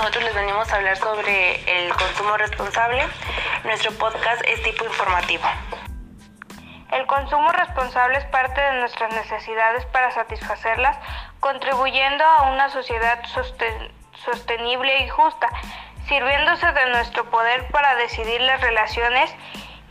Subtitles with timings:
[0.00, 3.06] nosotros les venimos a hablar sobre el consumo responsable.
[3.64, 5.44] Nuestro podcast es tipo informativo.
[6.90, 10.96] El consumo responsable es parte de nuestras necesidades para satisfacerlas,
[11.40, 13.22] contribuyendo a una sociedad
[14.14, 15.48] sostenible y justa,
[16.08, 19.30] sirviéndose de nuestro poder para decidir las relaciones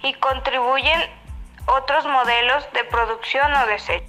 [0.02, 1.00] y contribuyen
[1.68, 4.09] otros modelos de producción o desecho.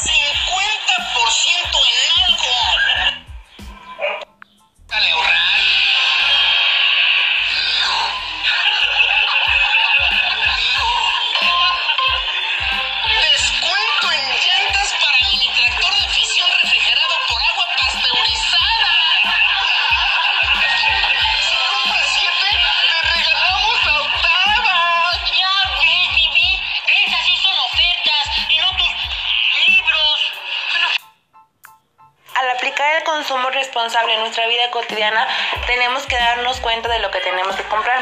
[33.11, 35.27] consumo responsable en nuestra vida cotidiana,
[35.67, 38.01] tenemos que darnos cuenta de lo que tenemos que comprar.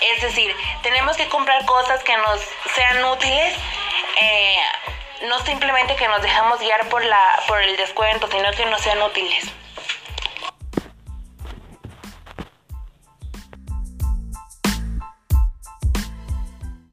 [0.00, 2.40] Es decir, tenemos que comprar cosas que nos
[2.74, 3.54] sean útiles,
[4.20, 4.58] eh,
[5.22, 9.00] no simplemente que nos dejamos guiar por, la, por el descuento, sino que nos sean
[9.02, 9.59] útiles.